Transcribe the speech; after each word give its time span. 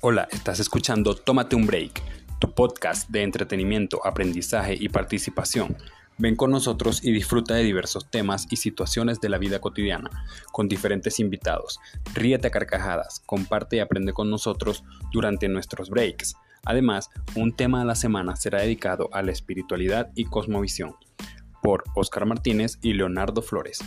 Hola, 0.00 0.28
estás 0.30 0.60
escuchando 0.60 1.16
Tómate 1.16 1.56
un 1.56 1.66
Break, 1.66 2.02
tu 2.38 2.54
podcast 2.54 3.10
de 3.10 3.24
entretenimiento, 3.24 4.00
aprendizaje 4.06 4.76
y 4.78 4.88
participación. 4.88 5.76
Ven 6.18 6.36
con 6.36 6.50
nosotros 6.50 7.04
y 7.04 7.12
disfruta 7.12 7.54
de 7.54 7.64
diversos 7.64 8.10
temas 8.10 8.46
y 8.50 8.56
situaciones 8.56 9.20
de 9.20 9.28
la 9.28 9.38
vida 9.38 9.60
cotidiana, 9.60 10.08
con 10.52 10.68
diferentes 10.68 11.20
invitados. 11.20 11.80
Ríete 12.14 12.46
a 12.46 12.50
carcajadas, 12.50 13.22
comparte 13.26 13.76
y 13.76 13.80
aprende 13.80 14.12
con 14.12 14.30
nosotros 14.30 14.84
durante 15.12 15.48
nuestros 15.48 15.90
breaks. 15.90 16.36
Además, 16.64 17.10
un 17.34 17.54
tema 17.54 17.82
a 17.82 17.84
la 17.84 17.94
semana 17.94 18.36
será 18.36 18.60
dedicado 18.62 19.08
a 19.12 19.22
la 19.22 19.32
espiritualidad 19.32 20.10
y 20.14 20.24
cosmovisión, 20.24 20.96
por 21.62 21.84
Oscar 21.94 22.24
Martínez 22.24 22.78
y 22.82 22.94
Leonardo 22.94 23.42
Flores. 23.42 23.80